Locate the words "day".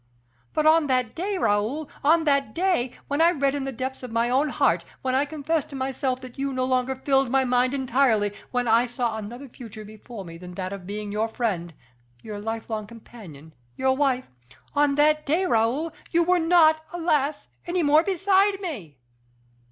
1.13-1.37, 2.55-2.93, 15.27-15.45